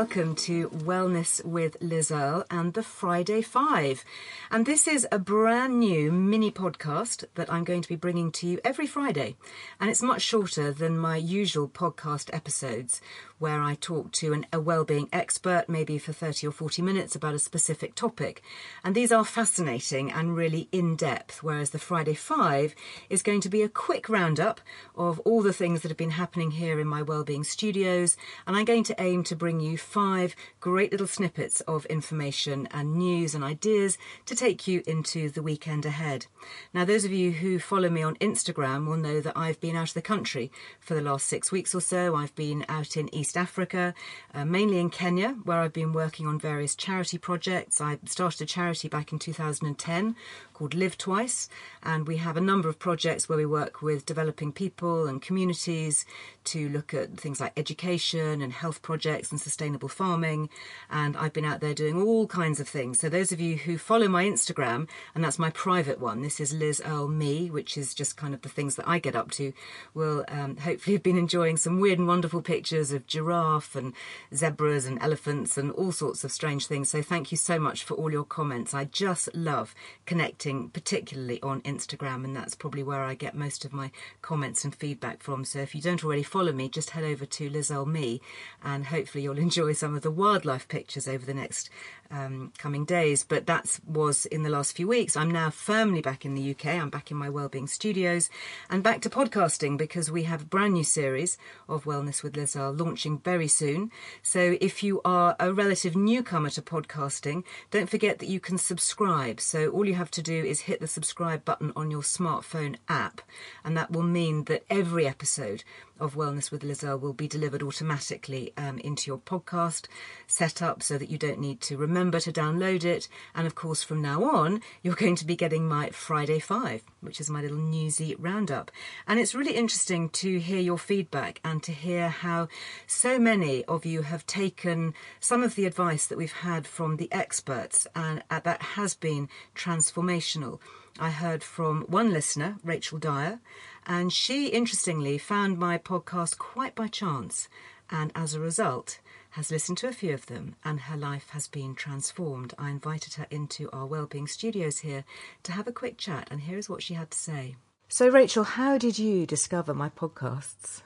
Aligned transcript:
Welcome 0.00 0.34
to 0.36 0.70
Wellness 0.70 1.44
with 1.44 1.76
Liz 1.82 2.10
Earle 2.10 2.46
and 2.50 2.72
the 2.72 2.82
Friday 2.82 3.42
Five. 3.42 4.02
And 4.50 4.64
this 4.64 4.88
is 4.88 5.06
a 5.12 5.18
brand 5.18 5.78
new 5.78 6.10
mini 6.10 6.50
podcast 6.50 7.26
that 7.34 7.52
I'm 7.52 7.64
going 7.64 7.82
to 7.82 7.88
be 7.88 7.96
bringing 7.96 8.32
to 8.32 8.46
you 8.46 8.60
every 8.64 8.86
Friday. 8.86 9.36
And 9.78 9.90
it's 9.90 10.00
much 10.00 10.22
shorter 10.22 10.72
than 10.72 10.96
my 10.96 11.18
usual 11.18 11.68
podcast 11.68 12.32
episodes 12.32 13.02
where 13.38 13.62
I 13.62 13.74
talk 13.74 14.12
to 14.12 14.34
an, 14.34 14.46
a 14.52 14.60
well-being 14.60 15.08
expert, 15.12 15.64
maybe 15.66 15.98
for 15.98 16.12
30 16.12 16.46
or 16.46 16.52
40 16.52 16.82
minutes 16.82 17.14
about 17.14 17.34
a 17.34 17.38
specific 17.38 17.94
topic. 17.94 18.42
And 18.84 18.94
these 18.94 19.10
are 19.10 19.24
fascinating 19.24 20.12
and 20.12 20.36
really 20.36 20.68
in-depth, 20.72 21.42
whereas 21.42 21.70
the 21.70 21.78
Friday 21.78 22.12
Five 22.12 22.74
is 23.08 23.22
going 23.22 23.40
to 23.40 23.48
be 23.48 23.62
a 23.62 23.68
quick 23.68 24.10
roundup 24.10 24.60
of 24.94 25.20
all 25.20 25.40
the 25.40 25.54
things 25.54 25.80
that 25.80 25.88
have 25.88 25.96
been 25.96 26.10
happening 26.10 26.50
here 26.52 26.78
in 26.78 26.86
my 26.86 27.00
well-being 27.00 27.44
studios. 27.44 28.18
And 28.46 28.56
I'm 28.56 28.66
going 28.66 28.84
to 28.84 29.00
aim 29.00 29.24
to 29.24 29.36
bring 29.36 29.60
you 29.60 29.78
five 29.90 30.36
great 30.60 30.92
little 30.92 31.06
snippets 31.06 31.60
of 31.62 31.84
information 31.86 32.68
and 32.70 32.94
news 32.94 33.34
and 33.34 33.42
ideas 33.42 33.98
to 34.24 34.36
take 34.36 34.68
you 34.68 34.84
into 34.86 35.28
the 35.28 35.42
weekend 35.42 35.84
ahead. 35.84 36.26
Now, 36.72 36.84
those 36.84 37.04
of 37.04 37.10
you 37.10 37.32
who 37.32 37.58
follow 37.58 37.90
me 37.90 38.00
on 38.02 38.14
Instagram 38.16 38.86
will 38.86 38.96
know 38.96 39.20
that 39.20 39.36
I've 39.36 39.60
been 39.60 39.74
out 39.74 39.88
of 39.88 39.94
the 39.94 40.02
country 40.02 40.52
for 40.78 40.94
the 40.94 41.00
last 41.00 41.26
six 41.26 41.50
weeks 41.50 41.74
or 41.74 41.80
so. 41.80 42.14
I've 42.14 42.34
been 42.36 42.64
out 42.68 42.96
in 42.96 43.12
East 43.12 43.36
Africa, 43.36 43.92
uh, 44.32 44.44
mainly 44.44 44.78
in 44.78 44.90
Kenya, 44.90 45.30
where 45.42 45.58
I've 45.58 45.72
been 45.72 45.92
working 45.92 46.28
on 46.28 46.38
various 46.38 46.76
charity 46.76 47.18
projects. 47.18 47.80
I 47.80 47.98
started 48.04 48.42
a 48.42 48.46
charity 48.46 48.86
back 48.86 49.10
in 49.10 49.18
2010 49.18 50.14
called 50.60 50.74
Live 50.74 50.98
Twice, 50.98 51.48
and 51.82 52.06
we 52.06 52.18
have 52.18 52.36
a 52.36 52.40
number 52.40 52.68
of 52.68 52.78
projects 52.78 53.30
where 53.30 53.38
we 53.38 53.46
work 53.46 53.80
with 53.80 54.04
developing 54.04 54.52
people 54.52 55.06
and 55.06 55.22
communities 55.22 56.04
to 56.44 56.68
look 56.68 56.92
at 56.92 57.16
things 57.16 57.40
like 57.40 57.58
education 57.58 58.42
and 58.42 58.52
health 58.52 58.82
projects 58.82 59.30
and 59.30 59.40
sustainable 59.40 59.88
farming. 59.88 60.50
And 60.90 61.16
I've 61.16 61.32
been 61.32 61.46
out 61.46 61.60
there 61.60 61.72
doing 61.72 62.02
all 62.02 62.26
kinds 62.26 62.60
of 62.60 62.68
things. 62.68 63.00
So, 63.00 63.08
those 63.08 63.32
of 63.32 63.40
you 63.40 63.56
who 63.56 63.78
follow 63.78 64.06
my 64.06 64.24
Instagram, 64.24 64.86
and 65.14 65.24
that's 65.24 65.38
my 65.38 65.48
private 65.48 65.98
one, 65.98 66.20
this 66.20 66.40
is 66.40 66.52
Liz 66.52 66.82
Earle 66.84 67.08
Me, 67.08 67.50
which 67.50 67.78
is 67.78 67.94
just 67.94 68.18
kind 68.18 68.34
of 68.34 68.42
the 68.42 68.50
things 68.50 68.76
that 68.76 68.86
I 68.86 68.98
get 68.98 69.16
up 69.16 69.30
to, 69.32 69.54
will 69.94 70.26
um, 70.28 70.58
hopefully 70.58 70.96
have 70.96 71.02
been 71.02 71.16
enjoying 71.16 71.56
some 71.56 71.80
weird 71.80 71.98
and 71.98 72.06
wonderful 72.06 72.42
pictures 72.42 72.92
of 72.92 73.06
giraffe 73.06 73.74
and 73.74 73.94
zebras 74.34 74.84
and 74.84 75.00
elephants 75.02 75.56
and 75.56 75.72
all 75.72 75.92
sorts 75.92 76.22
of 76.22 76.30
strange 76.32 76.66
things. 76.66 76.90
So, 76.90 77.00
thank 77.00 77.30
you 77.30 77.38
so 77.38 77.58
much 77.58 77.82
for 77.82 77.94
all 77.94 78.12
your 78.12 78.24
comments. 78.24 78.74
I 78.74 78.84
just 78.84 79.34
love 79.34 79.74
connecting 80.04 80.49
particularly 80.72 81.40
on 81.42 81.60
Instagram, 81.62 82.24
and 82.24 82.34
that's 82.34 82.54
probably 82.54 82.82
where 82.82 83.02
I 83.02 83.14
get 83.14 83.34
most 83.34 83.64
of 83.64 83.72
my 83.72 83.90
comments 84.22 84.64
and 84.64 84.74
feedback 84.74 85.22
from. 85.22 85.44
So 85.44 85.60
if 85.60 85.74
you 85.74 85.80
don't 85.80 86.04
already 86.04 86.22
follow 86.22 86.52
me, 86.52 86.68
just 86.68 86.90
head 86.90 87.04
over 87.04 87.24
to 87.24 87.50
Liz 87.50 87.70
Earle 87.70 87.86
Me, 87.86 88.20
and 88.62 88.86
hopefully 88.86 89.24
you'll 89.24 89.38
enjoy 89.48 89.72
some 89.72 89.94
of 89.94 90.02
the 90.02 90.10
wildlife 90.10 90.68
pictures 90.68 91.08
over 91.08 91.24
the 91.24 91.34
next 91.34 91.70
um, 92.10 92.52
coming 92.58 92.84
days. 92.84 93.24
But 93.24 93.46
that 93.46 93.78
was 93.86 94.26
in 94.26 94.42
the 94.42 94.50
last 94.50 94.76
few 94.76 94.88
weeks. 94.88 95.16
I'm 95.16 95.30
now 95.30 95.50
firmly 95.50 96.00
back 96.00 96.24
in 96.24 96.34
the 96.34 96.50
UK. 96.50 96.66
I'm 96.66 96.90
back 96.90 97.10
in 97.10 97.16
my 97.16 97.30
Wellbeing 97.30 97.66
Studios 97.66 98.28
and 98.68 98.82
back 98.82 99.00
to 99.02 99.10
podcasting 99.10 99.78
because 99.78 100.10
we 100.10 100.24
have 100.24 100.42
a 100.42 100.46
brand 100.46 100.74
new 100.74 100.84
series 100.84 101.38
of 101.68 101.84
Wellness 101.84 102.22
with 102.22 102.36
Liz 102.36 102.56
Earle 102.56 102.72
launching 102.72 103.18
very 103.18 103.48
soon. 103.48 103.90
So 104.22 104.56
if 104.60 104.82
you 104.82 105.00
are 105.04 105.36
a 105.38 105.52
relative 105.52 105.94
newcomer 105.94 106.50
to 106.50 106.62
podcasting, 106.62 107.44
don't 107.70 107.88
forget 107.88 108.18
that 108.18 108.28
you 108.28 108.40
can 108.40 108.58
subscribe. 108.58 109.40
So 109.40 109.70
all 109.70 109.84
you 109.84 109.94
have 109.94 110.10
to 110.12 110.22
do 110.22 110.44
is 110.44 110.62
hit 110.62 110.80
the 110.80 110.88
subscribe 110.88 111.44
button 111.44 111.72
on 111.76 111.90
your 111.90 112.02
smartphone 112.02 112.76
app, 112.88 113.20
and 113.64 113.76
that 113.76 113.92
will 113.92 114.02
mean 114.02 114.44
that 114.44 114.64
every 114.68 115.06
episode 115.06 115.62
of 115.98 116.14
Wellness 116.14 116.50
with 116.50 116.64
Liz 116.64 116.82
Earle 116.82 116.98
will 116.98 117.12
be 117.12 117.28
delivered 117.28 117.62
automatically 117.62 118.54
um, 118.56 118.78
into 118.78 119.10
your 119.10 119.18
podcast 119.18 119.86
setup 120.26 120.82
so 120.82 120.96
that 120.96 121.10
you 121.10 121.18
don't 121.18 121.38
need 121.38 121.60
to 121.60 121.76
remember 121.76 121.99
to 122.00 122.32
download 122.32 122.84
it. 122.84 123.08
And 123.34 123.46
of 123.46 123.54
course, 123.54 123.82
from 123.82 124.00
now 124.00 124.24
on, 124.24 124.62
you're 124.82 124.94
going 124.94 125.16
to 125.16 125.26
be 125.26 125.36
getting 125.36 125.68
my 125.68 125.90
Friday 125.90 126.38
Five, 126.38 126.82
which 127.00 127.20
is 127.20 127.28
my 127.28 127.42
little 127.42 127.58
newsy 127.58 128.14
roundup. 128.18 128.70
And 129.06 129.20
it's 129.20 129.34
really 129.34 129.54
interesting 129.54 130.08
to 130.10 130.38
hear 130.38 130.60
your 130.60 130.78
feedback 130.78 131.40
and 131.44 131.62
to 131.64 131.72
hear 131.72 132.08
how 132.08 132.48
so 132.86 133.18
many 133.18 133.64
of 133.64 133.84
you 133.84 134.02
have 134.02 134.26
taken 134.26 134.94
some 135.18 135.42
of 135.42 135.56
the 135.56 135.66
advice 135.66 136.06
that 136.06 136.16
we've 136.18 136.32
had 136.32 136.66
from 136.66 136.96
the 136.96 137.12
experts, 137.12 137.86
and 137.94 138.22
uh, 138.30 138.40
that 138.40 138.62
has 138.62 138.94
been 138.94 139.28
transformational. 139.54 140.60
I 140.98 141.10
heard 141.10 141.42
from 141.42 141.82
one 141.82 142.12
listener, 142.12 142.56
Rachel 142.62 142.98
Dyer, 142.98 143.40
and 143.86 144.12
she 144.12 144.48
interestingly 144.48 145.18
found 145.18 145.58
my 145.58 145.78
podcast 145.78 146.38
quite 146.38 146.74
by 146.74 146.88
chance, 146.88 147.48
and 147.90 148.12
as 148.14 148.34
a 148.34 148.40
result, 148.40 149.00
has 149.30 149.50
listened 149.50 149.78
to 149.78 149.88
a 149.88 149.92
few 149.92 150.12
of 150.14 150.26
them, 150.26 150.56
and 150.64 150.80
her 150.80 150.96
life 150.96 151.30
has 151.30 151.46
been 151.46 151.74
transformed. 151.74 152.54
I 152.58 152.70
invited 152.70 153.14
her 153.14 153.26
into 153.30 153.70
our 153.72 153.86
Wellbeing 153.86 154.26
Studios 154.26 154.78
here 154.78 155.04
to 155.44 155.52
have 155.52 155.68
a 155.68 155.72
quick 155.72 155.98
chat, 155.98 156.28
and 156.30 156.40
here 156.40 156.58
is 156.58 156.68
what 156.68 156.82
she 156.82 156.94
had 156.94 157.10
to 157.10 157.18
say. 157.18 157.56
So, 157.88 158.08
Rachel, 158.08 158.44
how 158.44 158.78
did 158.78 158.98
you 158.98 159.26
discover 159.26 159.74
my 159.74 159.88
podcasts? 159.88 160.82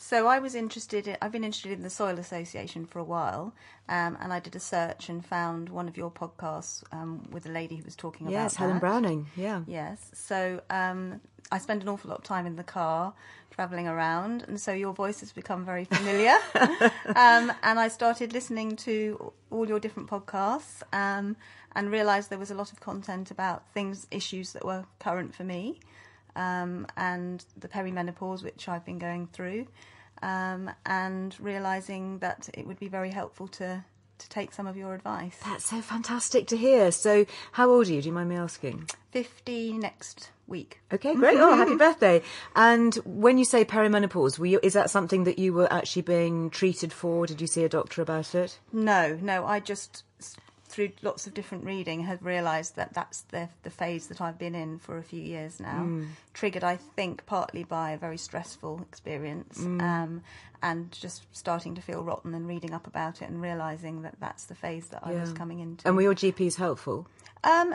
So 0.00 0.28
I 0.28 0.38
was 0.38 0.54
interested. 0.54 1.08
In, 1.08 1.16
I've 1.20 1.32
been 1.32 1.42
interested 1.42 1.72
in 1.72 1.82
the 1.82 1.90
Soil 1.90 2.18
Association 2.20 2.86
for 2.86 3.00
a 3.00 3.04
while, 3.04 3.52
um, 3.88 4.16
and 4.20 4.32
I 4.32 4.38
did 4.38 4.54
a 4.54 4.60
search 4.60 5.08
and 5.08 5.26
found 5.26 5.68
one 5.68 5.88
of 5.88 5.96
your 5.96 6.08
podcasts 6.10 6.84
um, 6.92 7.28
with 7.32 7.46
a 7.46 7.48
lady 7.50 7.74
who 7.76 7.82
was 7.82 7.96
talking 7.96 8.28
about 8.28 8.32
Yes, 8.32 8.54
Helen 8.54 8.74
that. 8.74 8.80
Browning. 8.80 9.26
Yeah. 9.36 9.62
Yes. 9.66 10.10
So 10.14 10.62
um, 10.70 11.20
I 11.50 11.58
spend 11.58 11.82
an 11.82 11.88
awful 11.88 12.10
lot 12.10 12.20
of 12.20 12.24
time 12.24 12.46
in 12.46 12.54
the 12.54 12.62
car 12.62 13.12
traveling 13.50 13.88
around, 13.88 14.44
and 14.46 14.60
so 14.60 14.72
your 14.72 14.92
voice 14.92 15.18
has 15.18 15.32
become 15.32 15.64
very 15.64 15.84
familiar. 15.84 16.36
um, 16.54 17.52
and 17.64 17.80
I 17.80 17.88
started 17.88 18.32
listening 18.32 18.76
to 18.76 19.32
all 19.50 19.66
your 19.66 19.80
different 19.80 20.08
podcasts 20.08 20.82
um, 20.92 21.36
and 21.74 21.90
realised 21.90 22.30
there 22.30 22.38
was 22.38 22.52
a 22.52 22.54
lot 22.54 22.70
of 22.70 22.78
content 22.78 23.32
about 23.32 23.64
things, 23.74 24.06
issues 24.12 24.52
that 24.52 24.64
were 24.64 24.84
current 25.00 25.34
for 25.34 25.42
me, 25.42 25.80
um, 26.36 26.86
and 26.96 27.44
the 27.58 27.66
perimenopause, 27.66 28.44
which 28.44 28.68
I've 28.68 28.84
been 28.84 28.98
going 28.98 29.26
through, 29.32 29.66
um, 30.22 30.70
and 30.86 31.36
realising 31.40 32.18
that 32.18 32.48
it 32.54 32.66
would 32.66 32.78
be 32.78 32.88
very 32.88 33.10
helpful 33.10 33.48
to 33.48 33.84
to 34.18 34.28
take 34.28 34.52
some 34.52 34.66
of 34.66 34.76
your 34.76 34.94
advice. 34.94 35.38
That's 35.44 35.66
so 35.66 35.80
fantastic 35.80 36.48
to 36.48 36.56
hear. 36.56 36.90
So, 36.90 37.24
how 37.52 37.70
old 37.70 37.86
are 37.88 37.92
you? 37.92 38.02
Do 38.02 38.08
you 38.08 38.12
mind 38.12 38.28
me 38.28 38.36
asking? 38.36 38.88
50 39.12 39.74
next 39.74 40.30
week. 40.46 40.80
Okay, 40.92 41.14
great. 41.14 41.38
Oh, 41.38 41.56
happy 41.56 41.76
birthday. 41.76 42.22
And 42.56 42.94
when 43.04 43.38
you 43.38 43.44
say 43.44 43.64
perimenopause, 43.64 44.38
were 44.38 44.46
you, 44.46 44.60
is 44.62 44.72
that 44.72 44.90
something 44.90 45.24
that 45.24 45.38
you 45.38 45.52
were 45.52 45.72
actually 45.72 46.02
being 46.02 46.50
treated 46.50 46.92
for? 46.92 47.26
Did 47.26 47.40
you 47.40 47.46
see 47.46 47.64
a 47.64 47.68
doctor 47.68 48.02
about 48.02 48.34
it? 48.34 48.58
No, 48.72 49.18
no, 49.22 49.46
I 49.46 49.60
just 49.60 50.04
through 50.68 50.90
lots 51.02 51.26
of 51.26 51.34
different 51.34 51.64
reading, 51.64 52.02
have 52.02 52.24
realised 52.24 52.76
that 52.76 52.92
that's 52.94 53.22
the 53.22 53.48
the 53.62 53.70
phase 53.70 54.06
that 54.08 54.20
I've 54.20 54.38
been 54.38 54.54
in 54.54 54.78
for 54.78 54.98
a 54.98 55.02
few 55.02 55.20
years 55.20 55.60
now. 55.60 55.84
Mm. 55.86 56.08
Triggered, 56.34 56.64
I 56.64 56.76
think, 56.76 57.24
partly 57.26 57.64
by 57.64 57.90
a 57.92 57.98
very 57.98 58.18
stressful 58.18 58.80
experience, 58.82 59.58
Mm. 59.58 59.80
um, 59.82 60.22
and 60.62 60.90
just 60.92 61.24
starting 61.36 61.74
to 61.76 61.80
feel 61.82 62.02
rotten 62.04 62.34
and 62.34 62.46
reading 62.48 62.72
up 62.74 62.86
about 62.86 63.22
it 63.22 63.28
and 63.28 63.40
realising 63.40 64.02
that 64.02 64.16
that's 64.20 64.44
the 64.46 64.54
phase 64.54 64.88
that 64.88 65.02
I 65.06 65.12
was 65.12 65.32
coming 65.32 65.60
into. 65.60 65.86
And 65.86 65.96
were 65.96 66.02
your 66.02 66.14
GPs 66.14 66.56
helpful? 66.56 67.06
Um, 67.44 67.74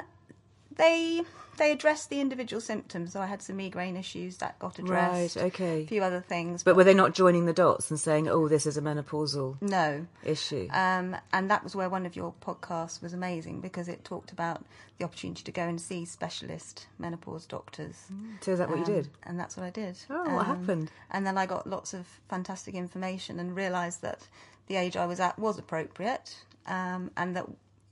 they 0.78 1.22
they 1.58 1.72
addressed 1.72 2.10
the 2.10 2.20
individual 2.20 2.60
symptoms. 2.60 3.14
So 3.14 3.22
I 3.22 3.28
had 3.28 3.42
some 3.44 3.58
migraine 3.58 3.96
issues 3.96 4.38
that 4.38 4.58
got 4.58 4.80
addressed. 4.80 5.36
Right, 5.36 5.46
okay. 5.46 5.84
A 5.84 5.86
few 5.88 6.02
other 6.04 6.20
things, 6.20 6.64
But 6.64 6.76
were 6.76 6.84
they 6.84 6.96
not 6.96 7.14
joining 7.14 7.46
the 7.46 7.54
dots 7.54 7.92
and 7.92 8.00
saying, 8.00 8.28
"Oh, 8.28 8.48
this 8.48 8.66
is 8.66 8.76
a 8.76 8.82
menopausal 8.82 9.62
no. 9.62 10.08
issue"? 10.24 10.68
Um, 10.72 11.16
and 11.32 11.52
that 11.52 11.64
was 11.64 11.76
where 11.76 11.90
one 11.90 12.06
of 12.08 12.16
your 12.16 12.34
podcasts 12.42 13.02
was 13.04 13.14
amazing 13.14 13.62
because 13.62 13.88
it 13.88 14.04
talked 14.04 14.32
about 14.32 14.66
the 14.98 15.06
opportunity 15.06 15.44
to 15.44 15.52
go 15.52 15.62
and 15.64 15.80
see 15.80 16.06
specialist 16.06 16.88
menopause 16.98 17.46
doctors. 17.46 18.06
so 18.42 18.52
is 18.54 18.60
that 18.60 18.70
what 18.70 18.80
you 18.80 18.86
Um, 18.86 18.94
did? 18.94 19.10
And 19.24 19.40
that's 19.40 19.56
what 19.56 19.66
I 19.66 19.70
did. 19.70 19.98
Oh, 20.10 20.36
what 20.36 20.46
happened? 20.48 20.90
And 21.12 21.26
then 21.26 21.38
I 21.38 21.46
got 21.46 21.68
lots 21.68 21.94
of 21.94 22.08
fantastic 22.30 22.74
information 22.74 23.40
and 23.40 23.56
realised 23.56 24.02
that 24.02 24.28
the 24.68 24.76
age 24.78 24.96
I 24.98 25.06
was 25.06 25.20
at 25.20 25.38
was 25.38 25.60
appropriate, 25.60 26.36
um, 26.68 27.12
and 27.18 27.36
that 27.36 27.46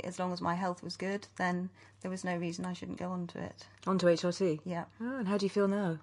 as 0.04 0.20
long 0.20 0.34
as 0.34 0.42
my 0.42 0.56
health 0.56 0.84
was 0.84 0.98
good, 0.98 1.28
then 1.38 1.70
there 2.02 2.12
was 2.12 2.24
no 2.24 2.36
reason 2.36 2.66
I 2.66 2.74
shouldn't 2.74 2.98
go 2.98 3.10
on 3.10 3.28
to 3.28 3.44
it. 3.44 3.66
Onto 3.86 4.08
HRT. 4.08 4.60
Yeah. 4.66 4.86
Oh, 5.00 5.18
and 5.18 5.28
how 5.28 5.38
do 5.38 5.46
you 5.46 5.50
feel 5.50 5.68
now? 5.68 6.00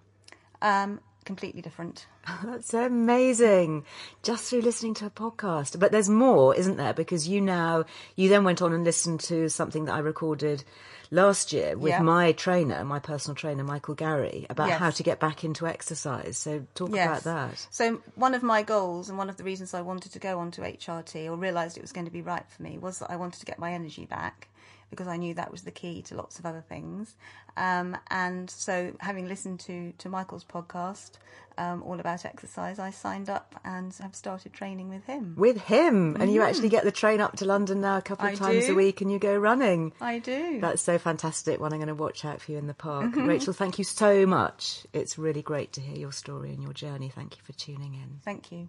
Um, 0.62 1.00
completely 1.28 1.62
different. 1.62 2.06
That's 2.44 2.74
amazing. 2.74 3.84
Just 4.24 4.50
through 4.50 4.62
listening 4.62 4.94
to 4.94 5.06
a 5.06 5.10
podcast. 5.10 5.78
But 5.78 5.92
there's 5.92 6.08
more, 6.08 6.54
isn't 6.56 6.76
there? 6.78 6.94
Because 6.94 7.28
you 7.28 7.40
now, 7.40 7.84
you 8.16 8.28
then 8.28 8.42
went 8.44 8.60
on 8.62 8.72
and 8.72 8.82
listened 8.82 9.20
to 9.20 9.48
something 9.48 9.84
that 9.84 9.94
I 9.94 9.98
recorded 10.00 10.64
last 11.10 11.52
year 11.52 11.76
with 11.76 11.90
Yeah. 11.92 12.02
my 12.02 12.32
trainer, 12.32 12.84
my 12.84 12.98
personal 12.98 13.34
trainer, 13.34 13.64
Michael 13.64 13.94
Gary, 13.94 14.46
about 14.50 14.68
Yes. 14.68 14.78
how 14.78 14.90
to 14.90 15.02
get 15.02 15.20
back 15.20 15.44
into 15.44 15.66
exercise. 15.66 16.36
So 16.36 16.66
talk 16.74 16.90
about 16.90 17.24
that. 17.24 17.66
So 17.70 18.02
one 18.14 18.34
of 18.34 18.42
my 18.42 18.62
goals 18.62 19.08
and 19.08 19.16
one 19.16 19.30
of 19.30 19.36
the 19.36 19.44
reasons 19.44 19.72
I 19.74 19.80
wanted 19.80 20.12
to 20.12 20.18
go 20.18 20.38
onto 20.38 20.62
HRT 20.62 21.28
or 21.28 21.36
realised 21.36 21.78
it 21.78 21.82
was 21.82 21.92
going 21.92 22.06
to 22.06 22.12
be 22.12 22.22
right 22.22 22.44
for 22.50 22.62
me 22.62 22.76
was 22.78 22.98
that 22.98 23.10
I 23.10 23.16
wanted 23.16 23.40
to 23.40 23.46
get 23.46 23.58
my 23.58 23.72
energy 23.72 24.04
back 24.06 24.48
because 24.90 25.06
I 25.08 25.16
knew 25.16 25.34
that 25.34 25.50
was 25.52 25.62
the 25.62 25.70
key 25.70 26.02
to 26.02 26.14
lots 26.14 26.38
of 26.38 26.46
other 26.46 26.64
things. 26.68 27.14
Um, 27.56 27.96
and 28.10 28.48
so 28.48 28.92
having 29.00 29.28
listened 29.28 29.60
to, 29.60 29.92
to 29.98 30.08
Michael's 30.08 30.44
podcast 30.44 31.12
um, 31.58 31.82
all 31.82 31.98
about 31.98 32.24
exercise, 32.24 32.78
I 32.78 32.90
signed 32.90 33.28
up 33.28 33.60
and 33.64 33.92
have 34.00 34.14
started 34.14 34.52
training 34.52 34.88
with 34.88 35.04
him. 35.04 35.34
With 35.36 35.60
him. 35.62 36.16
And 36.20 36.32
you 36.32 36.42
actually 36.42 36.68
get 36.68 36.84
the 36.84 36.92
train 36.92 37.20
up 37.20 37.36
to 37.38 37.44
London 37.44 37.80
now 37.80 37.98
a 37.98 38.02
couple 38.02 38.26
of 38.26 38.34
Mm-hmm. 38.34 38.44
I 38.44 38.52
times 38.52 38.68
a 38.68 38.74
week 38.74 39.00
and 39.00 39.10
you 39.10 39.18
go 39.18 39.36
running. 39.36 39.92
I 40.00 40.20
do. 40.20 40.60
That's 40.60 40.82
so 40.82 40.98
fantastic. 40.98 41.60
One 41.60 41.72
I'm 41.72 41.78
going 41.80 41.88
to 41.88 41.94
watch 41.94 42.24
out 42.24 42.40
for 42.40 42.52
you 42.52 42.58
in 42.58 42.66
the 42.66 42.74
park. 42.74 43.06
Mm-hmm. 43.06 43.26
Rachel, 43.26 43.52
thank 43.52 43.78
you 43.78 43.84
so 43.84 44.26
much. 44.26 44.86
It's 44.92 45.18
really 45.18 45.42
great 45.42 45.72
to 45.72 45.80
hear 45.80 45.96
your 45.96 46.12
story 46.12 46.52
and 46.52 46.62
your 46.62 46.72
journey. 46.72 47.08
Thank 47.08 47.36
you 47.36 47.42
for 47.42 47.52
tuning 47.52 47.94
in. 47.94 48.20
Thank 48.24 48.52
you. 48.52 48.68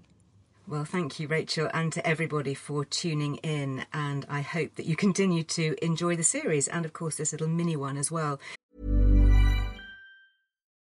Well, 0.70 0.86
thank 0.86 1.20
you, 1.20 1.28
Rachel, 1.28 1.68
and 1.74 1.92
to 1.94 2.06
everybody 2.06 2.54
for 2.54 2.86
tuning 2.86 3.38
in. 3.38 3.88
And 3.92 4.24
I 4.30 4.42
hope 4.42 4.76
that 4.76 4.86
you 4.86 4.96
continue 4.96 5.42
to 5.46 5.76
enjoy 5.84 6.16
the 6.16 6.24
series 6.24 6.68
and, 6.68 6.86
of 6.86 6.94
course, 6.94 7.16
this 7.16 7.32
little 7.32 7.48
mini 7.48 7.76
one 7.76 7.98
as 7.98 8.12
well. 8.12 8.40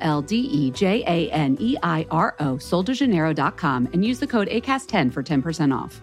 L 0.00 0.22
D 0.22 0.36
E 0.36 0.70
J 0.70 1.04
A 1.06 1.30
N 1.30 1.56
E 1.60 1.76
I 1.82 2.06
R 2.10 2.34
O, 2.40 2.54
soldejaneiro.com, 2.56 3.88
and 3.92 4.04
use 4.04 4.18
the 4.18 4.26
code 4.26 4.48
ACAST10 4.48 5.12
for 5.12 5.22
10% 5.22 5.74
off. 5.76 6.00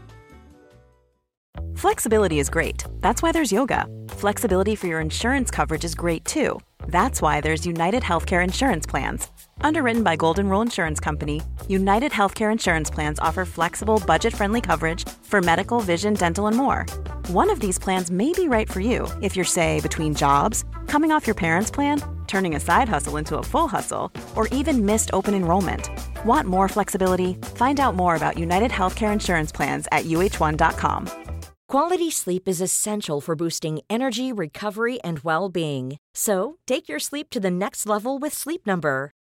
Flexibility 1.76 2.40
is 2.40 2.50
great. 2.50 2.84
That's 3.02 3.22
why 3.22 3.32
there's 3.32 3.52
yoga. 3.52 3.86
Flexibility 4.10 4.76
for 4.76 4.88
your 4.88 5.00
insurance 5.00 5.52
coverage 5.52 5.84
is 5.84 5.96
great 5.96 6.26
too. 6.26 6.60
That's 6.88 7.22
why 7.22 7.42
there's 7.42 7.66
United 7.66 8.04
Healthcare 8.04 8.44
Insurance 8.44 8.86
Plans. 8.86 9.28
Underwritten 9.62 10.04
by 10.04 10.16
Golden 10.16 10.50
Rule 10.50 10.62
Insurance 10.62 11.00
Company, 11.00 11.42
United 11.68 12.12
Healthcare 12.12 12.52
Insurance 12.52 12.90
Plans 12.90 13.20
offer 13.20 13.46
flexible, 13.46 14.02
budget 14.06 14.34
friendly 14.34 14.62
coverage 14.62 15.08
for 15.24 15.42
medical, 15.42 15.80
vision, 15.80 16.14
dental, 16.14 16.48
and 16.48 16.56
more. 16.56 16.86
One 17.28 17.50
of 17.50 17.60
these 17.60 17.80
plans 17.80 18.12
may 18.12 18.32
be 18.34 18.48
right 18.48 18.70
for 18.72 18.80
you 18.80 19.08
if 19.22 19.36
you're, 19.36 19.46
say, 19.46 19.80
between 19.82 20.14
jobs, 20.14 20.64
coming 20.88 21.12
off 21.12 21.28
your 21.28 21.36
parents' 21.36 21.72
plan, 21.72 22.02
turning 22.28 22.56
a 22.56 22.60
side 22.60 22.88
hustle 22.88 23.18
into 23.18 23.38
a 23.38 23.44
full 23.44 23.68
hustle, 23.68 24.12
or 24.36 24.48
even 24.50 24.86
missed 24.86 25.10
open 25.12 25.34
enrollment. 25.34 25.90
Want 26.26 26.48
more 26.48 26.70
flexibility? 26.70 27.34
Find 27.56 27.80
out 27.80 27.96
more 27.96 28.16
about 28.16 28.38
United 28.38 28.72
Healthcare 28.72 29.12
Insurance 29.12 29.52
Plans 29.52 29.88
at 29.92 30.06
uh1.com. 30.06 31.10
Quality 31.68 32.12
sleep 32.12 32.48
is 32.48 32.62
essential 32.62 33.22
for 33.22 33.36
boosting 33.36 33.80
energy, 33.90 34.32
recovery, 34.32 35.02
and 35.02 35.20
well 35.20 35.50
being. 35.50 35.98
So, 36.14 36.58
take 36.68 36.88
your 36.88 37.00
sleep 37.00 37.30
to 37.32 37.40
the 37.40 37.52
next 37.52 37.86
level 37.86 38.20
with 38.20 38.34
Sleep 38.34 38.66
Number. 38.68 39.12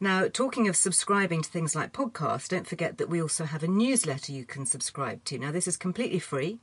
Now, 0.00 0.28
talking 0.28 0.68
of 0.68 0.76
subscribing 0.76 1.42
to 1.42 1.50
things 1.50 1.74
like 1.74 1.92
podcasts, 1.92 2.48
don't 2.48 2.66
forget 2.66 2.98
that 2.98 3.08
we 3.08 3.20
also 3.20 3.44
have 3.44 3.62
a 3.62 3.68
newsletter 3.68 4.32
you 4.32 4.44
can 4.44 4.64
subscribe 4.64 5.24
to. 5.24 5.38
Now, 5.38 5.52
this 5.52 5.68
is 5.68 5.76
completely 5.76 6.18
free. 6.18 6.58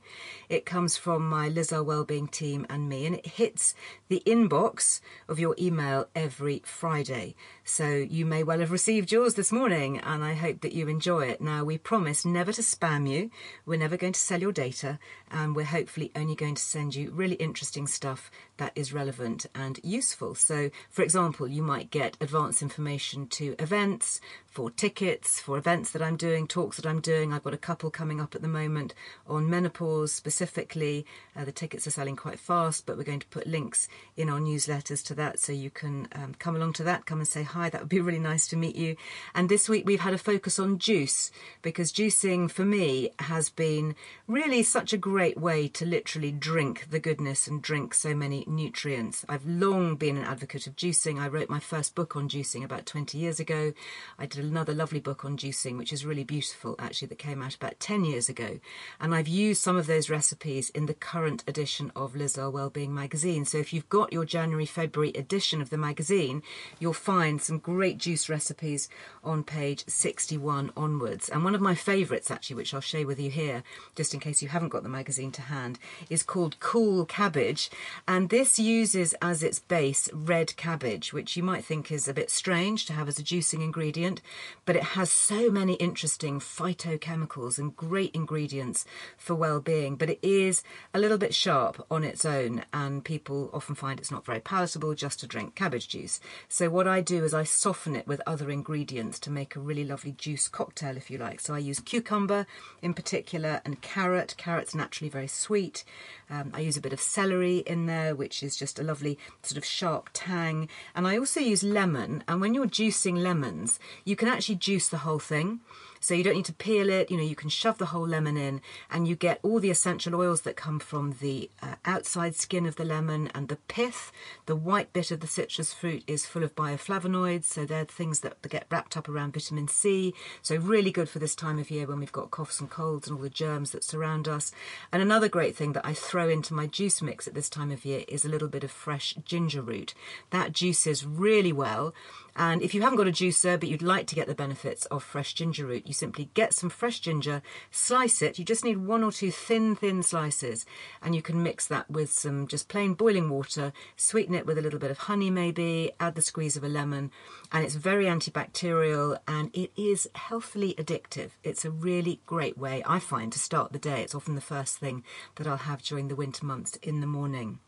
It 0.48 0.66
comes 0.66 0.96
from 0.96 1.28
my 1.28 1.48
Liz 1.48 1.72
Earle 1.72 1.84
Wellbeing 1.84 2.28
team 2.28 2.66
and 2.68 2.88
me, 2.88 3.06
and 3.06 3.16
it 3.16 3.26
hits 3.26 3.74
the 4.08 4.22
inbox 4.26 5.00
of 5.28 5.38
your 5.38 5.54
email 5.58 6.08
every 6.14 6.62
Friday. 6.64 7.34
So 7.64 7.86
you 7.86 8.26
may 8.26 8.42
well 8.42 8.60
have 8.60 8.72
received 8.72 9.12
yours 9.12 9.34
this 9.34 9.52
morning, 9.52 9.98
and 9.98 10.24
I 10.24 10.34
hope 10.34 10.60
that 10.62 10.72
you 10.72 10.88
enjoy 10.88 11.26
it. 11.26 11.40
Now, 11.40 11.64
we 11.64 11.78
promise 11.78 12.24
never 12.24 12.52
to 12.52 12.62
spam 12.62 13.08
you. 13.08 13.30
We're 13.64 13.78
never 13.78 13.96
going 13.96 14.14
to 14.14 14.20
sell 14.20 14.40
your 14.40 14.52
data, 14.52 14.98
and 15.30 15.54
we're 15.54 15.64
hopefully 15.64 16.10
only 16.16 16.34
going 16.34 16.54
to 16.56 16.62
send 16.62 16.94
you 16.94 17.10
really 17.10 17.36
interesting 17.36 17.86
stuff 17.86 18.30
that 18.56 18.72
is 18.74 18.92
relevant 18.92 19.46
and 19.54 19.78
useful. 19.84 20.34
So, 20.34 20.70
for 20.90 21.02
example, 21.02 21.46
you 21.46 21.62
might 21.62 21.90
get 21.90 22.16
advance 22.20 22.62
information 22.62 22.95
to 22.98 23.54
events, 23.58 24.20
for 24.56 24.70
tickets, 24.70 25.38
for 25.38 25.58
events 25.58 25.90
that 25.90 26.00
I'm 26.00 26.16
doing, 26.16 26.46
talks 26.46 26.78
that 26.78 26.86
I'm 26.86 27.02
doing. 27.02 27.30
I've 27.30 27.44
got 27.44 27.52
a 27.52 27.58
couple 27.58 27.90
coming 27.90 28.22
up 28.22 28.34
at 28.34 28.40
the 28.40 28.48
moment 28.48 28.94
on 29.26 29.50
menopause 29.50 30.14
specifically. 30.14 31.04
Uh, 31.36 31.44
the 31.44 31.52
tickets 31.52 31.86
are 31.86 31.90
selling 31.90 32.16
quite 32.16 32.38
fast, 32.38 32.86
but 32.86 32.96
we're 32.96 33.02
going 33.02 33.20
to 33.20 33.26
put 33.26 33.46
links 33.46 33.86
in 34.16 34.30
our 34.30 34.40
newsletters 34.40 35.04
to 35.08 35.14
that 35.14 35.38
so 35.38 35.52
you 35.52 35.68
can 35.68 36.08
um, 36.12 36.34
come 36.38 36.56
along 36.56 36.72
to 36.72 36.82
that, 36.84 37.04
come 37.04 37.18
and 37.18 37.28
say 37.28 37.42
hi. 37.42 37.68
That 37.68 37.82
would 37.82 37.90
be 37.90 38.00
really 38.00 38.18
nice 38.18 38.48
to 38.48 38.56
meet 38.56 38.76
you. 38.76 38.96
And 39.34 39.50
this 39.50 39.68
week 39.68 39.84
we've 39.84 40.00
had 40.00 40.14
a 40.14 40.18
focus 40.18 40.58
on 40.58 40.78
juice 40.78 41.30
because 41.60 41.92
juicing 41.92 42.50
for 42.50 42.64
me 42.64 43.10
has 43.18 43.50
been 43.50 43.94
really 44.26 44.62
such 44.62 44.94
a 44.94 44.96
great 44.98 45.36
way 45.36 45.68
to 45.68 45.84
literally 45.84 46.32
drink 46.32 46.86
the 46.90 46.98
goodness 46.98 47.46
and 47.46 47.60
drink 47.60 47.92
so 47.92 48.14
many 48.14 48.42
nutrients. 48.46 49.22
I've 49.28 49.44
long 49.44 49.96
been 49.96 50.16
an 50.16 50.24
advocate 50.24 50.66
of 50.66 50.76
juicing. 50.76 51.20
I 51.20 51.28
wrote 51.28 51.50
my 51.50 51.60
first 51.60 51.94
book 51.94 52.16
on 52.16 52.30
juicing 52.30 52.64
about 52.64 52.85
about 52.86 52.92
20 52.92 53.18
years 53.18 53.40
ago. 53.40 53.72
I 54.18 54.26
did 54.26 54.44
another 54.44 54.72
lovely 54.72 55.00
book 55.00 55.24
on 55.24 55.36
juicing, 55.36 55.76
which 55.76 55.92
is 55.92 56.06
really 56.06 56.24
beautiful, 56.24 56.76
actually, 56.78 57.08
that 57.08 57.18
came 57.18 57.42
out 57.42 57.54
about 57.54 57.80
10 57.80 58.04
years 58.04 58.28
ago. 58.28 58.60
And 59.00 59.14
I've 59.14 59.28
used 59.28 59.62
some 59.62 59.76
of 59.76 59.86
those 59.86 60.08
recipes 60.08 60.70
in 60.70 60.86
the 60.86 60.94
current 60.94 61.42
edition 61.48 61.90
of 61.96 62.14
Liz 62.14 62.38
Earle 62.38 62.52
Wellbeing 62.52 62.94
magazine. 62.94 63.44
So 63.44 63.58
if 63.58 63.72
you've 63.72 63.88
got 63.88 64.12
your 64.12 64.24
January, 64.24 64.66
February 64.66 65.10
edition 65.14 65.60
of 65.60 65.70
the 65.70 65.78
magazine, 65.78 66.42
you'll 66.78 66.92
find 66.92 67.42
some 67.42 67.58
great 67.58 67.98
juice 67.98 68.28
recipes 68.28 68.88
on 69.24 69.42
page 69.42 69.84
61 69.88 70.70
onwards. 70.76 71.28
And 71.28 71.44
one 71.44 71.54
of 71.54 71.60
my 71.60 71.74
favourites, 71.74 72.30
actually, 72.30 72.56
which 72.56 72.72
I'll 72.72 72.80
share 72.80 73.06
with 73.06 73.20
you 73.20 73.30
here, 73.30 73.62
just 73.96 74.14
in 74.14 74.20
case 74.20 74.42
you 74.42 74.48
haven't 74.48 74.70
got 74.70 74.82
the 74.82 74.88
magazine 74.88 75.32
to 75.32 75.42
hand, 75.42 75.78
is 76.08 76.22
called 76.22 76.60
Cool 76.60 77.04
Cabbage. 77.04 77.70
And 78.06 78.28
this 78.30 78.58
uses 78.58 79.14
as 79.20 79.42
its 79.42 79.58
base 79.58 80.08
red 80.12 80.56
cabbage, 80.56 81.12
which 81.12 81.36
you 81.36 81.42
might 81.42 81.64
think 81.64 81.90
is 81.90 82.06
a 82.08 82.14
bit 82.14 82.30
strange 82.30 82.75
to 82.84 82.92
have 82.92 83.08
as 83.08 83.18
a 83.18 83.22
juicing 83.22 83.62
ingredient, 83.62 84.20
but 84.66 84.76
it 84.76 84.82
has 84.82 85.10
so 85.10 85.50
many 85.50 85.72
interesting 85.74 86.38
phytochemicals 86.38 87.58
and 87.58 87.74
great 87.74 88.14
ingredients 88.14 88.84
for 89.16 89.34
well-being. 89.34 89.96
But 89.96 90.10
it 90.10 90.18
is 90.22 90.62
a 90.92 90.98
little 90.98 91.18
bit 91.18 91.34
sharp 91.34 91.84
on 91.90 92.04
its 92.04 92.24
own, 92.24 92.64
and 92.72 93.04
people 93.04 93.50
often 93.54 93.74
find 93.74 93.98
it's 93.98 94.10
not 94.10 94.26
very 94.26 94.40
palatable 94.40 94.94
just 94.94 95.20
to 95.20 95.26
drink 95.26 95.54
cabbage 95.54 95.88
juice. 95.88 96.20
So 96.48 96.68
what 96.68 96.86
I 96.86 97.00
do 97.00 97.24
is 97.24 97.32
I 97.32 97.44
soften 97.44 97.96
it 97.96 98.06
with 98.06 98.20
other 98.26 98.50
ingredients 98.50 99.18
to 99.20 99.30
make 99.30 99.56
a 99.56 99.60
really 99.60 99.84
lovely 99.84 100.12
juice 100.12 100.48
cocktail, 100.48 100.96
if 100.96 101.10
you 101.10 101.18
like. 101.18 101.40
So 101.40 101.54
I 101.54 101.58
use 101.58 101.80
cucumber 101.80 102.46
in 102.82 102.92
particular 102.92 103.60
and 103.64 103.80
carrot. 103.80 104.34
Carrot's 104.36 104.74
naturally 104.74 105.08
very 105.08 105.28
sweet. 105.28 105.84
Um, 106.28 106.50
I 106.52 106.60
use 106.60 106.76
a 106.76 106.80
bit 106.80 106.92
of 106.92 107.00
celery 107.00 107.58
in 107.58 107.86
there, 107.86 108.14
which 108.14 108.42
is 108.42 108.56
just 108.56 108.78
a 108.78 108.82
lovely 108.82 109.18
sort 109.42 109.58
of 109.58 109.64
sharp 109.64 110.10
tang. 110.12 110.68
And 110.94 111.06
I 111.06 111.16
also 111.16 111.40
use 111.40 111.62
lemon. 111.62 112.24
And 112.26 112.40
when 112.40 112.54
you're 112.54 112.65
juicing 112.70 113.18
lemons, 113.18 113.78
you 114.04 114.16
can 114.16 114.28
actually 114.28 114.56
juice 114.56 114.88
the 114.88 114.98
whole 114.98 115.18
thing. 115.18 115.60
So 116.00 116.14
you 116.14 116.22
don't 116.22 116.34
need 116.34 116.44
to 116.44 116.52
peel 116.52 116.88
it, 116.88 117.10
you 117.10 117.16
know, 117.16 117.22
you 117.24 117.34
can 117.34 117.48
shove 117.48 117.78
the 117.78 117.86
whole 117.86 118.06
lemon 118.06 118.36
in 118.36 118.60
and 118.90 119.08
you 119.08 119.16
get 119.16 119.40
all 119.42 119.58
the 119.58 119.70
essential 119.70 120.14
oils 120.14 120.42
that 120.42 120.54
come 120.54 120.78
from 120.78 121.16
the 121.20 121.50
uh, 121.62 121.74
outside 121.84 122.36
skin 122.36 122.66
of 122.66 122.76
the 122.76 122.84
lemon 122.84 123.28
and 123.34 123.48
the 123.48 123.56
pith. 123.56 124.12
The 124.46 124.54
white 124.54 124.92
bit 124.92 125.10
of 125.10 125.18
the 125.20 125.26
citrus 125.26 125.72
fruit 125.72 126.04
is 126.06 126.24
full 126.26 126.44
of 126.44 126.54
bioflavonoids, 126.54 127.44
so 127.44 127.64
they're 127.64 127.84
things 127.84 128.20
that 128.20 128.40
get 128.42 128.66
wrapped 128.70 128.96
up 128.96 129.08
around 129.08 129.32
vitamin 129.34 129.68
C. 129.68 130.14
So 130.42 130.56
really 130.56 130.92
good 130.92 131.08
for 131.08 131.18
this 131.18 131.34
time 131.34 131.58
of 131.58 131.70
year 131.70 131.86
when 131.86 131.98
we've 131.98 132.12
got 132.12 132.30
coughs 132.30 132.60
and 132.60 132.70
colds 132.70 133.08
and 133.08 133.16
all 133.16 133.22
the 133.22 133.30
germs 133.30 133.72
that 133.72 133.82
surround 133.82 134.28
us. 134.28 134.52
And 134.92 135.02
another 135.02 135.28
great 135.28 135.56
thing 135.56 135.72
that 135.72 135.86
I 135.86 135.94
throw 135.94 136.28
into 136.28 136.54
my 136.54 136.66
juice 136.66 137.02
mix 137.02 137.26
at 137.26 137.34
this 137.34 137.50
time 137.50 137.70
of 137.72 137.84
year 137.84 138.04
is 138.06 138.24
a 138.24 138.28
little 138.28 138.48
bit 138.48 138.64
of 138.64 138.70
fresh 138.70 139.14
ginger 139.24 139.62
root. 139.62 139.94
That 140.30 140.52
juices 140.52 141.04
really 141.04 141.52
well. 141.52 141.94
And 142.38 142.60
if 142.60 142.74
you 142.74 142.82
haven't 142.82 142.98
got 142.98 143.08
a 143.08 143.12
juicer 143.12 143.58
but 143.58 143.70
you'd 143.70 143.80
like 143.80 144.06
to 144.08 144.14
get 144.14 144.26
the 144.26 144.34
benefits 144.34 144.84
of 144.86 145.02
fresh 145.02 145.32
ginger 145.32 145.66
root, 145.66 145.86
you 145.86 145.94
simply 145.94 146.28
get 146.34 146.52
some 146.52 146.68
fresh 146.68 147.00
ginger, 147.00 147.40
slice 147.70 148.20
it. 148.20 148.38
You 148.38 148.44
just 148.44 148.64
need 148.64 148.76
one 148.76 149.02
or 149.02 149.10
two 149.10 149.30
thin, 149.30 149.74
thin 149.74 150.02
slices, 150.02 150.66
and 151.02 151.14
you 151.14 151.22
can 151.22 151.42
mix 151.42 151.66
that 151.68 151.90
with 151.90 152.12
some 152.12 152.46
just 152.46 152.68
plain 152.68 152.92
boiling 152.92 153.30
water, 153.30 153.72
sweeten 153.96 154.34
it 154.34 154.44
with 154.44 154.58
a 154.58 154.62
little 154.62 154.78
bit 154.78 154.90
of 154.90 154.98
honey 154.98 155.30
maybe, 155.30 155.92
add 155.98 156.14
the 156.14 156.20
squeeze 156.20 156.58
of 156.58 156.64
a 156.64 156.68
lemon, 156.68 157.10
and 157.52 157.64
it's 157.64 157.74
very 157.74 158.04
antibacterial 158.04 159.18
and 159.26 159.50
it 159.54 159.72
is 159.74 160.06
healthily 160.14 160.74
addictive. 160.74 161.30
It's 161.42 161.64
a 161.64 161.70
really 161.70 162.20
great 162.26 162.58
way, 162.58 162.82
I 162.86 162.98
find, 162.98 163.32
to 163.32 163.38
start 163.38 163.72
the 163.72 163.78
day. 163.78 164.02
It's 164.02 164.14
often 164.14 164.34
the 164.34 164.42
first 164.42 164.76
thing 164.76 165.04
that 165.36 165.46
I'll 165.46 165.56
have 165.56 165.82
during 165.82 166.08
the 166.08 166.16
winter 166.16 166.44
months 166.44 166.76
in 166.82 167.00
the 167.00 167.06
morning. 167.06 167.60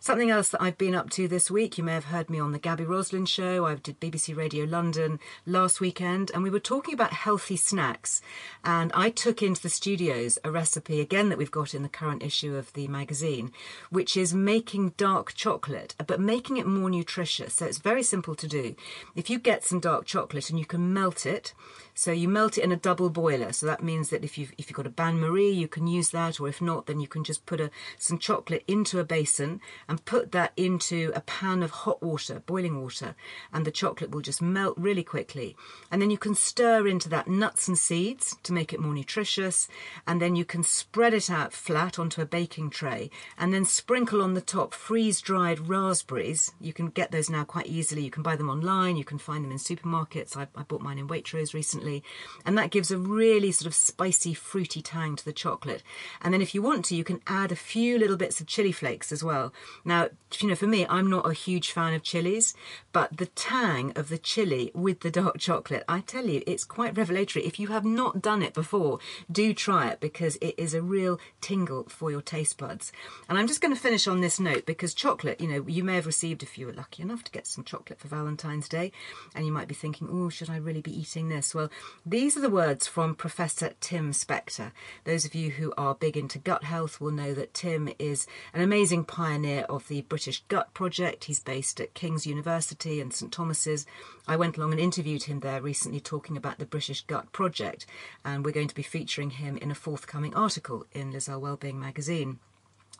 Something 0.00 0.30
else 0.30 0.48
that 0.50 0.62
I've 0.62 0.78
been 0.78 0.94
up 0.94 1.10
to 1.10 1.26
this 1.26 1.50
week, 1.50 1.76
you 1.76 1.82
may 1.82 1.92
have 1.92 2.04
heard 2.04 2.30
me 2.30 2.38
on 2.38 2.52
the 2.52 2.58
Gaby 2.58 2.84
Roslin 2.84 3.26
show. 3.26 3.66
I 3.66 3.74
did 3.74 3.98
BBC 3.98 4.36
Radio 4.36 4.64
London 4.64 5.18
last 5.44 5.80
weekend, 5.80 6.30
and 6.32 6.42
we 6.44 6.50
were 6.50 6.60
talking 6.60 6.94
about 6.94 7.12
healthy 7.12 7.56
snacks. 7.56 8.22
And 8.64 8.92
I 8.94 9.10
took 9.10 9.42
into 9.42 9.60
the 9.60 9.68
studios 9.68 10.38
a 10.44 10.52
recipe 10.52 11.00
again 11.00 11.30
that 11.30 11.38
we've 11.38 11.50
got 11.50 11.74
in 11.74 11.82
the 11.82 11.88
current 11.88 12.22
issue 12.22 12.54
of 12.54 12.72
the 12.74 12.86
magazine, 12.86 13.50
which 13.90 14.16
is 14.16 14.32
making 14.32 14.90
dark 14.96 15.34
chocolate, 15.34 15.96
but 16.06 16.20
making 16.20 16.58
it 16.58 16.66
more 16.66 16.90
nutritious. 16.90 17.54
So 17.54 17.66
it's 17.66 17.78
very 17.78 18.04
simple 18.04 18.36
to 18.36 18.46
do. 18.46 18.76
If 19.16 19.28
you 19.28 19.40
get 19.40 19.64
some 19.64 19.80
dark 19.80 20.06
chocolate 20.06 20.48
and 20.48 20.60
you 20.60 20.66
can 20.66 20.92
melt 20.92 21.26
it, 21.26 21.54
so 21.94 22.12
you 22.12 22.28
melt 22.28 22.56
it 22.56 22.62
in 22.62 22.70
a 22.70 22.76
double 22.76 23.10
boiler. 23.10 23.52
So 23.52 23.66
that 23.66 23.82
means 23.82 24.10
that 24.10 24.22
if 24.22 24.38
you've 24.38 24.52
if 24.56 24.70
you've 24.70 24.76
got 24.76 24.86
a 24.86 24.90
bain 24.90 25.18
marie, 25.18 25.50
you 25.50 25.66
can 25.66 25.88
use 25.88 26.10
that, 26.10 26.38
or 26.38 26.46
if 26.46 26.62
not, 26.62 26.86
then 26.86 27.00
you 27.00 27.08
can 27.08 27.24
just 27.24 27.44
put 27.44 27.60
a, 27.60 27.72
some 27.98 28.18
chocolate 28.18 28.62
into 28.68 29.00
a 29.00 29.04
basin 29.04 29.47
and 29.88 30.04
put 30.04 30.32
that 30.32 30.52
into 30.56 31.12
a 31.14 31.20
pan 31.20 31.62
of 31.62 31.70
hot 31.70 32.02
water, 32.02 32.42
boiling 32.46 32.80
water, 32.80 33.14
and 33.52 33.64
the 33.64 33.70
chocolate 33.70 34.10
will 34.10 34.20
just 34.20 34.42
melt 34.42 34.76
really 34.76 35.04
quickly. 35.04 35.56
And 35.90 36.00
then 36.00 36.10
you 36.10 36.18
can 36.18 36.34
stir 36.34 36.86
into 36.86 37.08
that 37.08 37.28
nuts 37.28 37.68
and 37.68 37.78
seeds 37.78 38.36
to 38.42 38.52
make 38.52 38.72
it 38.72 38.80
more 38.80 38.94
nutritious, 38.94 39.68
and 40.06 40.20
then 40.20 40.36
you 40.36 40.44
can 40.44 40.62
spread 40.62 41.14
it 41.14 41.30
out 41.30 41.52
flat 41.52 41.98
onto 41.98 42.20
a 42.20 42.26
baking 42.26 42.70
tray, 42.70 43.10
and 43.38 43.52
then 43.52 43.64
sprinkle 43.64 44.22
on 44.22 44.34
the 44.34 44.40
top 44.40 44.74
freeze 44.74 45.20
dried 45.20 45.68
raspberries. 45.68 46.52
You 46.60 46.72
can 46.72 46.88
get 46.88 47.10
those 47.10 47.30
now 47.30 47.44
quite 47.44 47.66
easily. 47.66 48.02
You 48.04 48.10
can 48.10 48.22
buy 48.22 48.36
them 48.36 48.50
online. 48.50 48.96
You 48.96 49.04
can 49.04 49.18
find 49.18 49.44
them 49.44 49.52
in 49.52 49.58
supermarkets. 49.58 50.36
I, 50.36 50.46
I 50.56 50.62
bought 50.62 50.82
mine 50.82 50.98
in 50.98 51.08
Waitrose 51.08 51.54
recently 51.54 52.02
and 52.44 52.56
that 52.56 52.70
gives 52.70 52.90
a 52.90 52.98
really 52.98 53.52
sort 53.52 53.66
of 53.66 53.74
spicy, 53.74 54.34
fruity 54.34 54.82
tang 54.82 55.16
to 55.16 55.24
the 55.24 55.32
chocolate. 55.32 55.82
And 56.22 56.32
then 56.32 56.42
if 56.42 56.54
you 56.54 56.62
want 56.62 56.84
to, 56.86 56.96
you 56.96 57.04
can 57.04 57.20
add 57.26 57.52
a 57.52 57.56
few 57.56 57.98
little 57.98 58.16
bits 58.16 58.40
of 58.40 58.46
chili 58.46 58.72
flakes 58.72 59.12
as 59.12 59.22
well. 59.22 59.37
Now, 59.84 60.08
you 60.40 60.48
know, 60.48 60.54
for 60.54 60.66
me, 60.66 60.86
I'm 60.88 61.10
not 61.10 61.28
a 61.28 61.32
huge 61.32 61.72
fan 61.72 61.94
of 61.94 62.02
chilies, 62.02 62.54
but 62.92 63.16
the 63.16 63.26
tang 63.26 63.92
of 63.96 64.08
the 64.08 64.18
chili 64.18 64.70
with 64.74 65.00
the 65.00 65.10
dark 65.10 65.38
chocolate, 65.38 65.84
I 65.88 66.00
tell 66.00 66.26
you, 66.26 66.42
it's 66.46 66.64
quite 66.64 66.96
revelatory. 66.96 67.46
If 67.46 67.58
you 67.58 67.68
have 67.68 67.84
not 67.84 68.20
done 68.20 68.42
it 68.42 68.54
before, 68.54 68.98
do 69.30 69.54
try 69.54 69.88
it 69.88 70.00
because 70.00 70.36
it 70.36 70.54
is 70.58 70.74
a 70.74 70.82
real 70.82 71.18
tingle 71.40 71.84
for 71.88 72.10
your 72.10 72.22
taste 72.22 72.58
buds. 72.58 72.92
And 73.28 73.38
I'm 73.38 73.46
just 73.46 73.60
going 73.60 73.74
to 73.74 73.80
finish 73.80 74.06
on 74.06 74.20
this 74.20 74.38
note 74.40 74.66
because 74.66 74.94
chocolate, 74.94 75.40
you 75.40 75.48
know, 75.48 75.64
you 75.66 75.84
may 75.84 75.94
have 75.94 76.06
received 76.06 76.42
if 76.42 76.58
you 76.58 76.66
were 76.66 76.72
lucky 76.72 77.02
enough 77.02 77.24
to 77.24 77.32
get 77.32 77.46
some 77.46 77.64
chocolate 77.64 78.00
for 78.00 78.08
Valentine's 78.08 78.68
Day, 78.68 78.92
and 79.34 79.46
you 79.46 79.52
might 79.52 79.68
be 79.68 79.74
thinking, 79.74 80.08
oh, 80.10 80.28
should 80.28 80.50
I 80.50 80.56
really 80.56 80.82
be 80.82 80.98
eating 80.98 81.28
this? 81.28 81.54
Well, 81.54 81.70
these 82.04 82.36
are 82.36 82.40
the 82.40 82.50
words 82.50 82.86
from 82.86 83.14
Professor 83.14 83.72
Tim 83.80 84.12
Spector. 84.12 84.72
Those 85.04 85.24
of 85.24 85.34
you 85.34 85.50
who 85.50 85.72
are 85.76 85.94
big 85.94 86.16
into 86.16 86.38
gut 86.38 86.64
health 86.64 87.00
will 87.00 87.12
know 87.12 87.34
that 87.34 87.54
Tim 87.54 87.88
is 87.98 88.26
an 88.52 88.60
amazing 88.60 89.04
pioneer 89.04 89.27
of 89.28 89.86
the 89.88 90.00
British 90.08 90.42
Gut 90.48 90.72
Project. 90.72 91.24
He's 91.24 91.38
based 91.38 91.80
at 91.80 91.92
King's 91.92 92.26
University 92.26 92.98
and 92.98 93.12
St 93.12 93.30
Thomas's. 93.30 93.84
I 94.26 94.36
went 94.36 94.56
along 94.56 94.72
and 94.72 94.80
interviewed 94.80 95.24
him 95.24 95.40
there 95.40 95.60
recently 95.60 96.00
talking 96.00 96.34
about 96.36 96.58
the 96.58 96.64
British 96.64 97.02
Gut 97.02 97.30
Project, 97.30 97.84
and 98.24 98.42
we're 98.42 98.52
going 98.52 98.68
to 98.68 98.74
be 98.74 98.82
featuring 98.82 99.30
him 99.30 99.58
in 99.58 99.70
a 99.70 99.74
forthcoming 99.74 100.34
article 100.34 100.86
in 100.92 101.10
Liz 101.10 101.28
Earle 101.28 101.42
Wellbeing 101.42 101.78
magazine. 101.78 102.38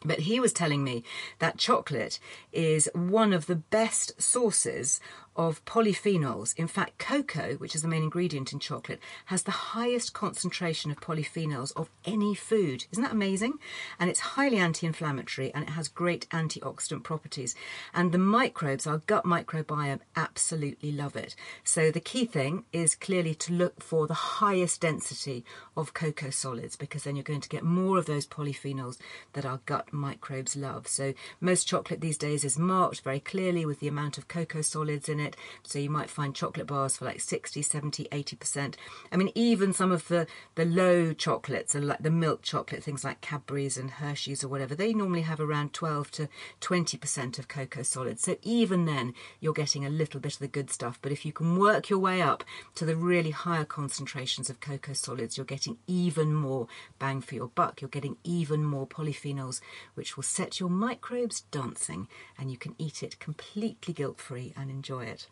But 0.05 0.21
he 0.21 0.39
was 0.39 0.53
telling 0.53 0.85
me 0.85 1.03
that 1.39 1.57
chocolate 1.57 2.21
is 2.53 2.91
one 2.95 3.33
of 3.33 3.47
the 3.47 3.57
best 3.57 4.21
sources 4.21 5.01
of 5.39 5.65
polyphenols. 5.65 6.53
In 6.57 6.67
fact, 6.67 6.99
cocoa, 6.99 7.55
which 7.55 7.77
is 7.77 7.83
the 7.83 7.89
main 7.89 8.03
ingredient 8.03 8.53
in 8.53 8.59
chocolate, 8.59 8.99
has 9.27 9.45
the 9.45 9.53
highest 9.53 10.13
concentration 10.13 10.91
of 10.91 11.01
polyphenols 11.01 11.73
of 11.77 11.89
any 12.05 12.35
food. 12.35 12.87
Isn't 12.91 13.05
that 13.05 13.13
amazing? 13.13 13.55
And 14.01 14.11
it's 14.11 14.19
highly 14.19 14.57
anti 14.57 14.85
inflammatory 14.85 15.55
and 15.55 15.63
it 15.63 15.71
has 15.71 15.87
great 15.87 16.29
antioxidant 16.31 17.05
properties. 17.05 17.55
And 17.95 18.11
the 18.11 18.19
microbes, 18.19 18.85
our 18.85 18.99
gut 18.99 19.25
microbiome, 19.25 20.01
absolutely 20.17 20.91
love 20.91 21.15
it. 21.15 21.37
So 21.63 21.93
the 21.93 22.01
key 22.01 22.27
thing 22.27 22.65
is 22.73 22.97
clearly 22.97 23.37
to 23.37 23.53
look 23.53 23.81
for 23.81 24.09
the 24.09 24.15
highest 24.15 24.81
density 24.81 25.45
of 25.77 25.95
cocoa 25.95 26.31
solids 26.31 26.75
because 26.75 27.05
then 27.05 27.15
you're 27.15 27.23
going 27.23 27.41
to 27.41 27.49
get 27.49 27.63
more 27.63 27.97
of 27.97 28.07
those 28.07 28.27
polyphenols 28.27 28.99
that 29.35 29.47
our 29.47 29.61
gut 29.67 29.93
microbes 29.93 30.57
love. 30.57 30.89
So 30.89 31.15
most 31.41 31.69
chocolate 31.69 32.01
these 32.01 32.19
days 32.19 32.43
is 32.45 32.59
marked 32.59 33.03
very 33.03 33.21
clearly 33.21 33.65
with 33.65 33.79
the 33.79 33.87
amount 33.87 34.19
of 34.19 34.27
cocoa 34.27 34.63
solids 34.63 35.09
in 35.09 35.21
it 35.21 35.28
it. 35.29 35.37
So 35.63 35.79
you 35.79 35.91
might 35.91 36.11
find 36.11 36.35
chocolate 36.35 36.67
bars 36.67 36.97
for 36.97 37.05
like 37.05 37.21
60, 37.21 37.63
70, 37.63 38.09
80%. 38.11 38.75
I 39.13 39.17
mean, 39.17 39.31
even 39.35 39.73
some 39.73 39.93
of 39.93 40.09
the, 40.09 40.27
the 40.55 40.65
low 40.65 41.13
chocolates, 41.13 41.75
and 41.75 41.87
like 41.87 42.03
the 42.03 42.11
milk 42.11 42.43
chocolate, 42.43 42.83
things 42.83 43.05
like 43.05 43.21
Cadbury's 43.21 43.77
and 43.77 43.91
Hershey's 43.91 44.43
or 44.43 44.49
whatever, 44.49 44.75
they 44.75 44.93
normally 44.93 45.23
have 45.23 45.41
around 45.41 45.73
12 45.73 46.11
to 46.13 46.29
20% 46.61 47.39
of 47.39 47.49
cocoa 47.49 47.83
solids. 47.83 48.23
So 48.23 48.37
even 48.43 48.85
then, 48.87 49.15
you're 49.41 49.53
getting 49.53 49.85
a 49.85 49.91
little 49.91 50.21
bit 50.21 50.35
of 50.35 50.39
the 50.39 50.49
good 50.49 50.71
stuff. 50.71 50.99
But 51.01 51.13
if 51.13 51.25
you 51.25 51.33
can 51.33 51.59
work 51.59 51.91
your 51.91 51.99
way 51.99 52.23
up 52.23 52.45
to 52.75 52.85
the 52.85 52.97
really 52.97 53.31
higher 53.31 53.65
concentrations 53.65 54.51
of 54.51 54.61
cocoa 54.61 54.93
solids, 54.93 55.37
you're 55.37 55.45
getting 55.45 55.79
even 55.87 56.35
more 56.35 56.67
bang 56.99 57.21
for 57.21 57.35
your 57.35 57.49
buck. 57.49 57.81
You're 57.81 57.89
getting 57.89 58.17
even 58.25 58.65
more 58.65 58.87
polyphenols, 58.87 59.61
which 59.95 60.17
will 60.17 60.23
set 60.23 60.61
your 60.61 60.71
microbes 60.71 61.43
dancing, 61.51 62.09
and 62.39 62.51
you 62.51 62.57
can 62.57 62.75
eat 62.79 63.03
it 63.03 63.19
completely 63.19 63.93
guilt 63.93 64.21
free 64.21 64.53
and 64.57 64.71
enjoy 64.71 65.05
it. 65.05 65.18
It. 65.19 65.29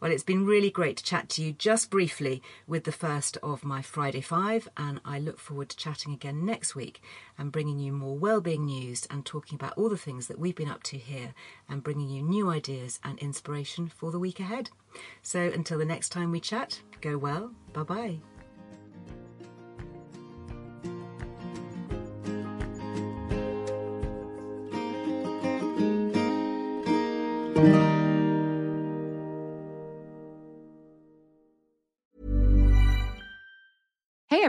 Well, 0.00 0.10
it's 0.10 0.24
been 0.24 0.44
really 0.44 0.70
great 0.70 0.96
to 0.96 1.04
chat 1.04 1.28
to 1.30 1.42
you 1.42 1.52
just 1.52 1.88
briefly 1.90 2.42
with 2.66 2.84
the 2.84 2.92
first 2.92 3.36
of 3.42 3.64
my 3.64 3.80
Friday 3.80 4.20
Five, 4.20 4.68
and 4.76 5.00
I 5.04 5.20
look 5.20 5.38
forward 5.38 5.68
to 5.68 5.76
chatting 5.76 6.12
again 6.12 6.44
next 6.44 6.74
week 6.74 7.00
and 7.38 7.52
bringing 7.52 7.78
you 7.78 7.92
more 7.92 8.16
well-being 8.16 8.64
news 8.64 9.06
and 9.08 9.24
talking 9.24 9.54
about 9.54 9.74
all 9.76 9.88
the 9.88 9.96
things 9.96 10.26
that 10.26 10.38
we've 10.38 10.56
been 10.56 10.68
up 10.68 10.82
to 10.84 10.98
here 10.98 11.34
and 11.68 11.84
bringing 11.84 12.10
you 12.10 12.22
new 12.22 12.50
ideas 12.50 12.98
and 13.04 13.18
inspiration 13.20 13.88
for 13.88 14.10
the 14.10 14.18
week 14.18 14.40
ahead. 14.40 14.70
So 15.22 15.40
until 15.40 15.78
the 15.78 15.84
next 15.84 16.08
time 16.08 16.32
we 16.32 16.40
chat, 16.40 16.80
go 17.00 17.16
well. 17.16 17.52
Bye 17.72 17.82
bye. 17.84 18.18